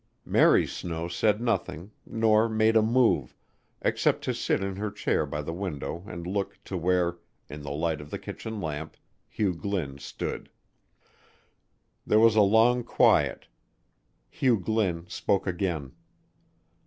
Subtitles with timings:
[0.25, 3.35] Mary Snow said nothing, nor made a move,
[3.83, 7.19] except to sit in her chair by the window and look to where,
[7.51, 8.97] in the light of the kitchen lamp,
[9.29, 10.49] Hugh Glynn stood.
[12.07, 13.45] There was a long quiet.
[14.27, 15.91] Hugh Glynn spoke again.